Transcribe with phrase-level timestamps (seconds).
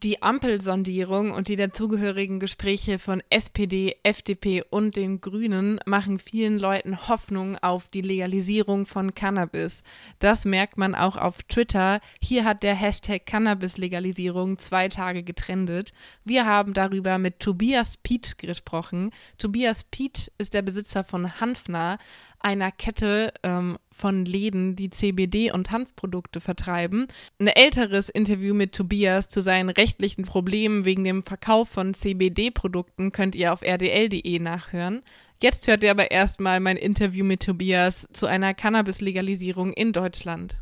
[0.00, 7.08] Die Ampelsondierung und die dazugehörigen Gespräche von SPD, FDP und den Grünen machen vielen Leuten
[7.08, 9.82] Hoffnung auf die Legalisierung von Cannabis.
[10.20, 12.00] Das merkt man auch auf Twitter.
[12.22, 15.92] Hier hat der Hashtag Cannabis-Legalisierung zwei Tage getrendet.
[16.24, 19.10] Wir haben darüber mit Tobias Piet gesprochen.
[19.36, 21.98] Tobias Piet ist der Besitzer von Hanfner,
[22.40, 27.08] einer Kette ähm, von Läden, die CBD und Hanfprodukte vertreiben.
[27.38, 33.34] Ein älteres Interview mit Tobias zu seinen rechtlichen Problemen wegen dem Verkauf von CBD-Produkten könnt
[33.34, 35.02] ihr auf rdl.de nachhören.
[35.42, 40.56] Jetzt hört ihr aber erstmal mein Interview mit Tobias zu einer Cannabis-Legalisierung in Deutschland.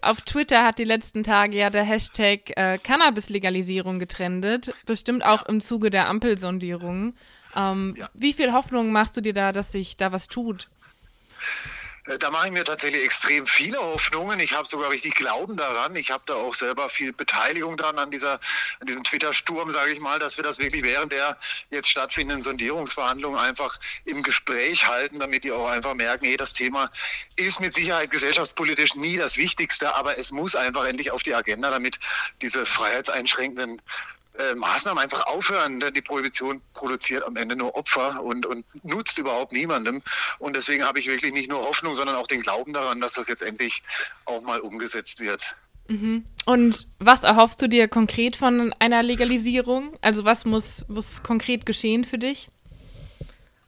[0.00, 5.60] Auf Twitter hat die letzten Tage ja der Hashtag äh, Cannabis-Legalisierung getrendet, bestimmt auch im
[5.60, 7.14] Zuge der Ampelsondierung.
[7.56, 8.08] Ähm, ja.
[8.14, 10.68] Wie viel Hoffnung machst du dir da, dass sich da was tut?
[12.08, 14.40] Äh, da mache ich mir tatsächlich extrem viele Hoffnungen.
[14.40, 15.94] Ich habe sogar richtig Glauben daran.
[15.96, 18.34] Ich habe da auch selber viel Beteiligung dran an, dieser,
[18.80, 21.36] an diesem Twitter-Sturm, sage ich mal, dass wir das wirklich während der
[21.70, 26.90] jetzt stattfindenden Sondierungsverhandlungen einfach im Gespräch halten, damit die auch einfach merken, hey, das Thema
[27.36, 31.70] ist mit Sicherheit gesellschaftspolitisch nie das Wichtigste, aber es muss einfach endlich auf die Agenda,
[31.70, 31.98] damit
[32.40, 33.80] diese freiheitseinschränkenden
[34.38, 35.80] äh, Maßnahmen einfach aufhören.
[35.80, 40.02] Denn die Prohibition produziert am Ende nur Opfer und, und nutzt überhaupt niemandem.
[40.38, 43.28] Und deswegen habe ich wirklich nicht nur Hoffnung, sondern auch den Glauben daran, dass das
[43.28, 43.82] jetzt endlich
[44.24, 45.56] auch mal umgesetzt wird.
[45.88, 46.24] Mhm.
[46.44, 49.96] Und was erhoffst du dir konkret von einer Legalisierung?
[50.00, 52.50] Also was muss, muss konkret geschehen für dich?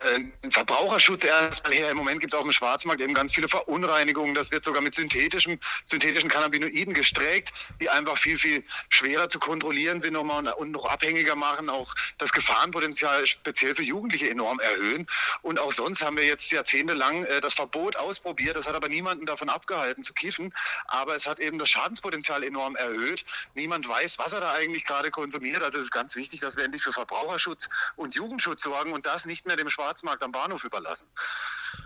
[0.01, 1.91] Äh, Verbraucherschutz erstmal her.
[1.91, 4.35] Im Moment gibt es auch im Schwarzmarkt eben ganz viele Verunreinigungen.
[4.35, 10.01] Das wird sogar mit synthetischen, synthetischen Cannabinoiden gestreckt, die einfach viel, viel schwerer zu kontrollieren
[10.01, 15.07] sind nochmal und noch abhängiger machen, auch das Gefahrenpotenzial speziell für Jugendliche enorm erhöhen.
[15.43, 18.57] Und auch sonst haben wir jetzt jahrzehntelang äh, das Verbot ausprobiert.
[18.57, 20.53] Das hat aber niemanden davon abgehalten zu kiffen.
[20.87, 23.25] Aber es hat eben das Schadenspotenzial enorm erhöht.
[23.55, 25.63] Niemand weiß, was er da eigentlich gerade konsumiert.
[25.63, 29.27] Also es ist ganz wichtig, dass wir endlich für Verbraucherschutz und Jugendschutz sorgen und das
[29.27, 31.09] nicht mehr dem Schwarz Schwarzmarkt am Bahnhof überlassen.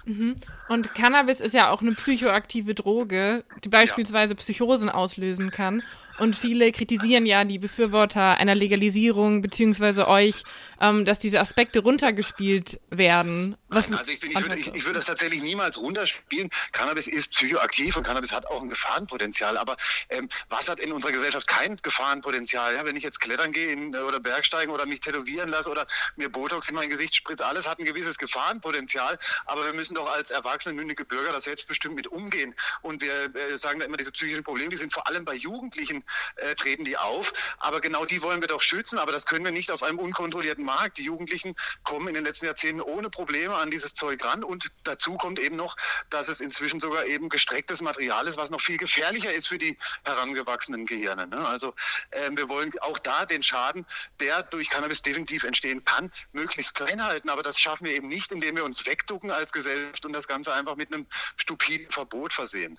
[0.05, 0.37] Mhm.
[0.69, 4.39] Und Cannabis ist ja auch eine psychoaktive Droge, die beispielsweise ja.
[4.39, 5.83] Psychosen auslösen kann.
[6.19, 10.45] Und viele kritisieren ja die Befürworter einer Legalisierung beziehungsweise euch,
[10.80, 13.57] ähm, dass diese Aspekte runtergespielt werden.
[13.69, 16.48] Was also ich, ich, würde, ich, ich, würde das tatsächlich niemals runterspielen.
[16.70, 19.57] Cannabis ist psychoaktiv und Cannabis hat auch ein Gefahrenpotenzial.
[19.58, 19.75] Aber
[20.11, 22.75] ähm, was hat in unserer Gesellschaft kein Gefahrenpotenzial?
[22.75, 25.85] Ja, wenn ich jetzt klettern gehe in, oder Bergsteigen oder mich tätowieren lasse oder
[26.17, 29.19] mir Botox in mein Gesicht spritze, alles hat ein gewisses Gefahrenpotenzial.
[29.46, 32.55] Aber wir müssen doch als erwachsene, mündige Bürger da selbstbestimmt mit umgehen.
[32.83, 36.04] Und wir äh, sagen da immer, diese psychischen Probleme, die sind vor allem bei Jugendlichen
[36.37, 37.33] äh, treten die auf.
[37.59, 38.98] Aber genau die wollen wir doch schützen.
[38.98, 40.98] Aber das können wir nicht auf einem unkontrollierten Markt.
[40.98, 44.45] Die Jugendlichen kommen in den letzten Jahrzehnten ohne Probleme an dieses Zeug ran.
[44.45, 45.77] Und dazu kommt eben noch,
[46.11, 49.77] dass es inzwischen sogar eben gestrecktes Material ist, was noch viel gefährlicher ist für die
[50.05, 51.27] herangewachsenen Gehirne.
[51.27, 51.47] Ne?
[51.47, 51.75] Also
[52.11, 53.87] äh, wir wollen auch da den Schaden,
[54.20, 57.31] der durch Cannabis definitiv entstehen kann, möglichst klein halten.
[57.31, 60.53] Aber das schaffen wir eben nicht, indem wir uns wegducken als Gesellschaft und das Ganze
[60.53, 61.07] einfach mit einem
[61.37, 62.79] stupiden Verbot versehen.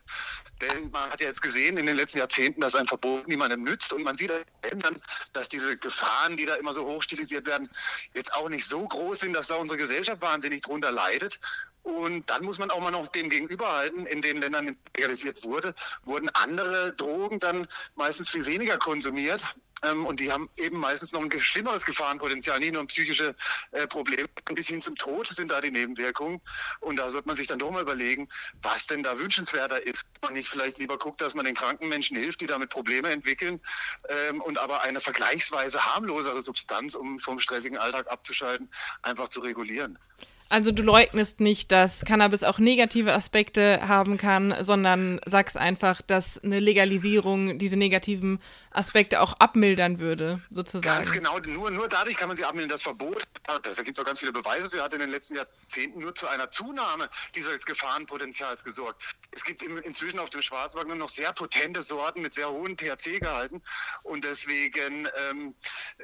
[0.62, 3.94] Denn man hat ja jetzt gesehen in den letzten Jahrzehnten, dass ein Verbot niemandem nützt.
[3.94, 5.02] Und man sieht dann,
[5.34, 7.70] dass diese Gefahren, die da immer so hochstilisiert werden,
[8.14, 11.40] jetzt auch nicht so groß sind, dass da unsere Gesellschaft wahnsinnig drunter leidet.
[11.84, 16.30] Und dann muss man auch mal noch dem gegenüberhalten, in den Ländern, legalisiert wurde, wurden
[16.30, 19.56] andere Drogen dann meistens viel weniger konsumiert.
[19.84, 23.36] Ähm, und die haben eben meistens noch ein schlimmeres Gefahrenpotenzial, nicht nur psychische
[23.72, 24.28] äh, Probleme.
[24.53, 26.41] Bis hin zum Tod sind da die Nebenwirkungen.
[26.80, 28.28] Und da sollte man sich dann doch mal überlegen,
[28.62, 30.06] was denn da wünschenswerter ist.
[30.22, 33.59] Und nicht vielleicht lieber guckt, dass man den kranken Menschen hilft, die damit Probleme entwickeln
[34.09, 38.69] ähm, und aber eine vergleichsweise harmlosere Substanz, um vom stressigen Alltag abzuschalten,
[39.02, 40.00] einfach zu regulieren.
[40.47, 46.38] Also du leugnest nicht, dass Cannabis auch negative Aspekte haben kann, sondern sagst einfach, dass
[46.44, 48.39] eine Legalisierung diese negativen
[48.69, 50.97] Aspekte auch abmildern würde, sozusagen.
[50.97, 52.69] Ganz genau, nur, nur dadurch kann man sie abmildern.
[52.69, 56.01] Das Verbot, da gibt es auch ganz viele Beweise für, hat in den letzten Jahrzehnten
[56.01, 59.16] nur zu einer Zunahme dieses Gefahrenpotenzials gesorgt.
[59.31, 63.63] Es gibt inzwischen auf dem Schwarzmarkt nur noch sehr potente Sorten mit sehr hohen THC-Gehalten
[64.03, 65.55] und deswegen, ähm,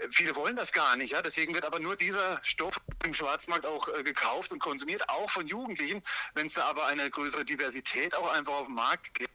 [0.09, 1.11] viele wollen das gar nicht.
[1.11, 1.21] Ja?
[1.21, 5.47] Deswegen wird aber nur dieser Stoff im Schwarzmarkt auch äh, gekauft und konsumiert, auch von
[5.47, 6.01] Jugendlichen.
[6.33, 9.31] Wenn es da aber eine größere Diversität auch einfach auf dem Markt gibt,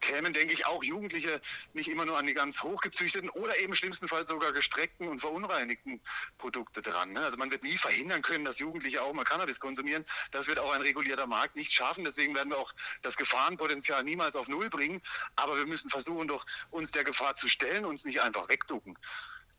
[0.00, 1.40] kämen, denke ich, auch Jugendliche
[1.72, 6.00] nicht immer nur an die ganz hochgezüchteten oder eben schlimmstenfalls sogar gestreckten und verunreinigten
[6.38, 7.12] Produkte dran.
[7.12, 7.20] Ne?
[7.20, 10.04] Also man wird nie verhindern können, dass Jugendliche auch mal Cannabis konsumieren.
[10.30, 12.04] Das wird auch ein regulierter Markt nicht schaffen.
[12.04, 15.00] Deswegen werden wir auch das Gefahrenpotenzial niemals auf Null bringen.
[15.36, 18.96] Aber wir müssen versuchen, doch uns der Gefahr zu stellen, uns nicht einfach wegducken.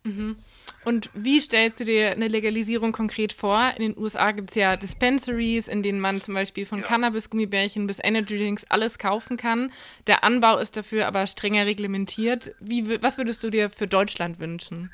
[0.04, 0.38] Mhm.
[0.86, 3.74] Und wie stellst du dir eine Legalisierung konkret vor?
[3.76, 6.86] In den USA gibt es ja Dispensaries, in denen man zum Beispiel von ja.
[6.86, 9.72] Cannabis-Gummibärchen bis Energy Drinks alles kaufen kann.
[10.08, 12.56] Der Anbau ist dafür aber strenger reglementiert.
[12.60, 14.90] Wie, was würdest du dir für Deutschland wünschen?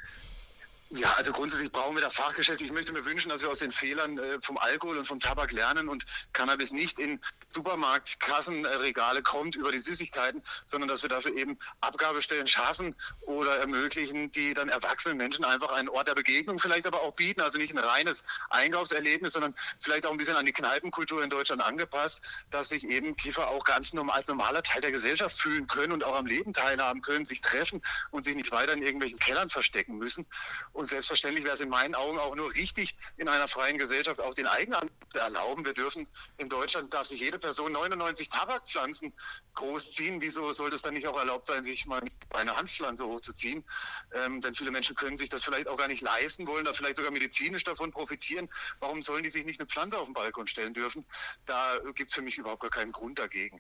[0.98, 2.64] Ja, also grundsätzlich brauchen wir da Fachgeschäfte.
[2.64, 5.52] Ich möchte mir wünschen, dass wir aus den Fehlern äh, vom Alkohol und vom Tabak
[5.52, 7.20] lernen und Cannabis nicht in
[7.54, 14.54] Supermarktkassenregale kommt über die Süßigkeiten, sondern dass wir dafür eben Abgabestellen schaffen oder ermöglichen, die
[14.54, 17.42] dann erwachsenen Menschen einfach einen Ort der Begegnung vielleicht aber auch bieten.
[17.42, 21.62] Also nicht ein reines Einkaufserlebnis, sondern vielleicht auch ein bisschen an die Kneipenkultur in Deutschland
[21.62, 22.22] angepasst,
[22.52, 26.06] dass sich eben Kiffer auch ganz normal als normaler Teil der Gesellschaft fühlen können und
[26.06, 27.82] auch am Leben teilhaben können, sich treffen
[28.12, 30.26] und sich nicht weiter in irgendwelchen Kellern verstecken müssen.
[30.72, 34.20] Und und selbstverständlich wäre es in meinen Augen auch nur richtig, in einer freien Gesellschaft
[34.20, 35.66] auch den Eigenanbau zu erlauben.
[35.66, 39.12] Wir dürfen in Deutschland, darf sich jede Person 99 Tabakpflanzen
[39.56, 40.22] großziehen.
[40.22, 42.04] Wieso sollte es dann nicht auch erlaubt sein, sich mal
[42.36, 43.66] eine Hanfpflanze hochzuziehen?
[44.14, 46.98] Ähm, denn viele Menschen können sich das vielleicht auch gar nicht leisten, wollen da vielleicht
[46.98, 48.48] sogar medizinisch davon profitieren.
[48.80, 51.04] Warum sollen die sich nicht eine Pflanze auf den Balkon stellen dürfen?
[51.48, 53.60] Da gibt es für mich überhaupt gar keinen Grund dagegen.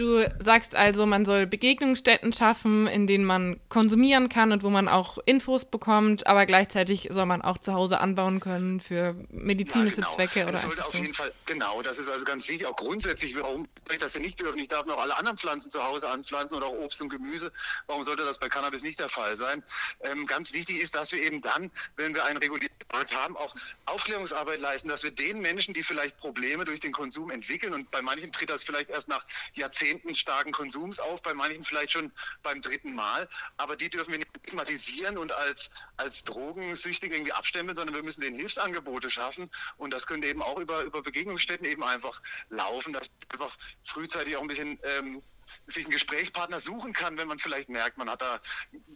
[0.00, 4.88] Du sagst also, man soll Begegnungsstätten schaffen, in denen man konsumieren kann und wo man
[4.88, 10.06] auch Infos bekommt, aber gleichzeitig soll man auch zu Hause anbauen können für medizinische ja,
[10.06, 10.14] genau.
[10.14, 11.02] Zwecke oder das sollte auf so.
[11.02, 13.68] jeden Fall genau, das ist also ganz wichtig, auch grundsätzlich, warum
[13.98, 14.58] das denn nicht dürfen?
[14.60, 17.52] Ich darf noch alle anderen Pflanzen zu Hause anpflanzen oder auch Obst und Gemüse.
[17.86, 19.62] Warum sollte das bei Cannabis nicht der Fall sein?
[20.04, 23.54] Ähm, ganz wichtig ist, dass wir eben dann, wenn wir einen regulierten Markt haben, auch
[23.84, 28.00] Aufklärungsarbeit leisten, dass wir den Menschen, die vielleicht Probleme durch den Konsum entwickeln und bei
[28.00, 32.12] manchen tritt das vielleicht erst nach Jahrzehnten zehnten starken Konsums auf, bei manchen vielleicht schon
[32.42, 33.28] beim dritten Mal.
[33.56, 38.20] Aber die dürfen wir nicht stigmatisieren und als, als Drogensüchtige irgendwie abstempeln, sondern wir müssen
[38.20, 39.50] denen Hilfsangebote schaffen.
[39.76, 44.42] Und das könnte eben auch über, über Begegnungsstätten eben einfach laufen, dass einfach frühzeitig auch
[44.42, 45.22] ein bisschen ähm,
[45.66, 48.40] sich einen Gesprächspartner suchen kann, wenn man vielleicht merkt, man hat da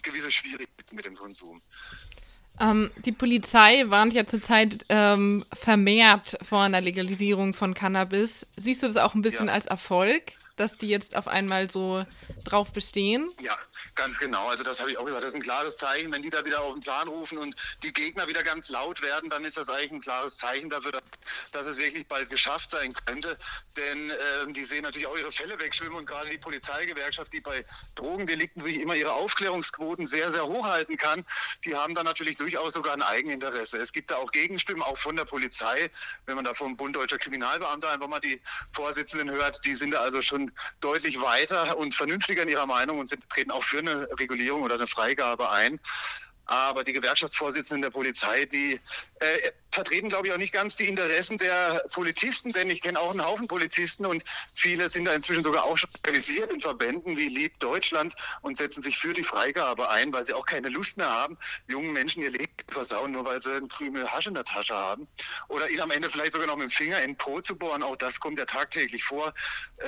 [0.02, 1.60] gewisse Schwierigkeiten mit dem Konsum.
[2.60, 8.46] Ähm, die Polizei warnt ja zurzeit ähm, vermehrt vor einer Legalisierung von Cannabis.
[8.56, 9.54] Siehst du das auch ein bisschen ja.
[9.54, 10.34] als Erfolg?
[10.56, 12.06] Dass die jetzt auf einmal so
[12.44, 13.32] drauf bestehen?
[13.40, 13.56] Ja,
[13.94, 14.48] ganz genau.
[14.48, 15.24] Also das habe ich auch gesagt.
[15.24, 16.12] Das ist ein klares Zeichen.
[16.12, 19.30] Wenn die da wieder auf den Plan rufen und die Gegner wieder ganz laut werden,
[19.30, 20.92] dann ist das eigentlich ein klares Zeichen dafür,
[21.52, 23.36] dass es wirklich bald geschafft sein könnte.
[23.76, 27.64] Denn äh, die sehen natürlich auch ihre Fälle wegschwimmen und gerade die Polizeigewerkschaft, die bei
[27.94, 31.24] Drogendelikten sich immer ihre Aufklärungsquoten sehr, sehr hoch halten kann,
[31.64, 33.78] die haben da natürlich durchaus sogar ein Eigeninteresse.
[33.78, 35.90] Es gibt da auch Gegenstimmen, auch von der Polizei.
[36.26, 38.40] Wenn man da vom Bund Deutscher Kriminalbeamter einfach mal die
[38.72, 40.43] Vorsitzenden hört, die sind da also schon
[40.80, 44.74] deutlich weiter und vernünftiger in ihrer Meinung und sind, treten auch für eine Regulierung oder
[44.74, 45.80] eine Freigabe ein.
[46.46, 48.78] Aber die Gewerkschaftsvorsitzenden der Polizei, die
[49.20, 53.10] äh, vertreten, glaube ich, auch nicht ganz die Interessen der Polizisten, denn ich kenne auch
[53.10, 54.22] einen Haufen Polizisten und
[54.54, 58.82] viele sind da inzwischen sogar auch schon organisiert in Verbänden wie Lieb Deutschland und setzen
[58.82, 61.36] sich für die Freigabe ein, weil sie auch keine Lust mehr haben,
[61.68, 64.74] jungen Menschen ihr Leben zu versauen, nur weil sie einen Krümel Hasch in der Tasche
[64.74, 65.08] haben.
[65.48, 67.82] Oder ihnen am Ende vielleicht sogar noch mit dem Finger in den Po zu bohren.
[67.82, 69.32] Auch das kommt ja tagtäglich vor.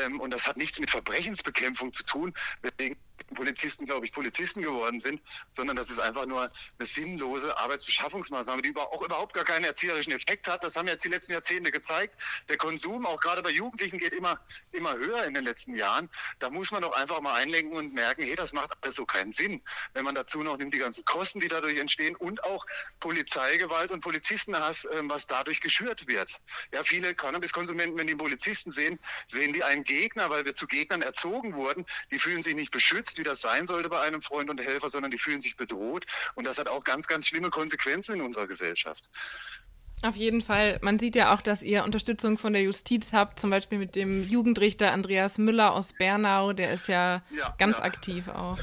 [0.04, 2.34] Ähm, und das hat nichts mit Verbrechensbekämpfung zu tun.
[2.62, 2.96] Weswegen
[3.34, 8.74] Polizisten, glaube ich, Polizisten geworden sind, sondern das ist einfach nur eine sinnlose Arbeitsbeschaffungsmaßnahme, die
[8.76, 10.64] auch überhaupt gar keinen erzieherischen Effekt hat.
[10.64, 12.22] Das haben jetzt die letzten Jahrzehnte gezeigt.
[12.48, 14.40] Der Konsum, auch gerade bei Jugendlichen, geht immer,
[14.72, 16.08] immer höher in den letzten Jahren.
[16.38, 19.32] Da muss man doch einfach mal einlenken und merken, hey, das macht alles so keinen
[19.32, 19.60] Sinn.
[19.92, 22.64] Wenn man dazu noch nimmt, die ganzen Kosten, die dadurch entstehen und auch
[23.00, 26.30] Polizeigewalt und Polizistenhass, ähm, was dadurch geschürt wird.
[26.72, 31.02] Ja, viele Cannabiskonsumenten, wenn die Polizisten sehen, sehen die einen Gegner, weil wir zu Gegnern
[31.02, 31.84] erzogen wurden.
[32.10, 35.10] Die fühlen sich nicht beschützt wie das sein sollte bei einem Freund und Helfer, sondern
[35.10, 36.06] die fühlen sich bedroht.
[36.34, 39.10] Und das hat auch ganz, ganz schlimme Konsequenzen in unserer Gesellschaft.
[40.02, 40.78] Auf jeden Fall.
[40.82, 44.22] Man sieht ja auch, dass ihr Unterstützung von der Justiz habt, zum Beispiel mit dem
[44.22, 47.84] Jugendrichter Andreas Müller aus Bernau, der ist ja, ja ganz ja.
[47.84, 48.58] aktiv auch.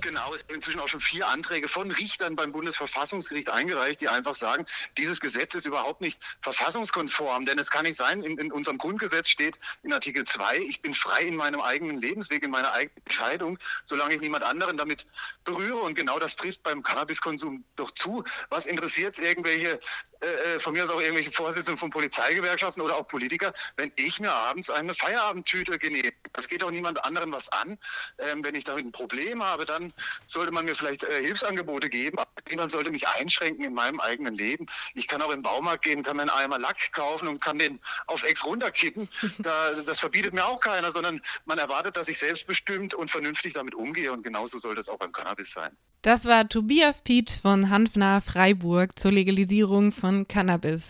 [0.00, 4.34] Genau, es sind inzwischen auch schon vier Anträge von Richtern beim Bundesverfassungsgericht eingereicht, die einfach
[4.34, 4.64] sagen,
[4.96, 7.44] dieses Gesetz ist überhaupt nicht verfassungskonform.
[7.44, 10.94] Denn es kann nicht sein, in, in unserem Grundgesetz steht in Artikel 2, ich bin
[10.94, 15.06] frei in meinem eigenen Lebensweg, in meiner eigenen Entscheidung, solange ich niemand anderen damit
[15.44, 15.80] berühre.
[15.82, 18.24] Und genau das trifft beim Cannabiskonsum doch zu.
[18.48, 19.78] Was interessiert irgendwelche
[20.22, 24.20] äh, äh, von mir aus auch irgendwelche Vorsitzenden von Polizeigewerkschaften oder auch Politiker, wenn ich
[24.20, 26.12] mir abends eine Feierabendtüte genehme.
[26.32, 27.76] Das geht auch niemand anderen was an.
[28.18, 29.92] Ähm, wenn ich damit ein Problem habe, dann
[30.26, 32.18] sollte man mir vielleicht äh, Hilfsangebote geben.
[32.18, 34.66] Aber niemand sollte mich einschränken in meinem eigenen Leben.
[34.94, 37.80] Ich kann auch im Baumarkt gehen, kann mir einen Eimer Lack kaufen und kann den
[38.06, 39.08] auf Ex runterkippen.
[39.38, 43.74] Da, das verbietet mir auch keiner, sondern man erwartet, dass ich selbstbestimmt und vernünftig damit
[43.74, 44.12] umgehe.
[44.12, 45.76] Und genauso soll das auch beim Cannabis sein.
[46.02, 50.80] Das war Tobias Pietsch von Hanfnah Freiburg zur Legalisierung von Cannabis.